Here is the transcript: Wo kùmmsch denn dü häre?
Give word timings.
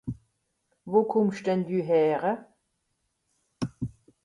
Wo 0.91 0.99
kùmmsch 1.09 1.41
denn 1.45 1.61
dü 1.67 1.79
häre? 1.87 2.33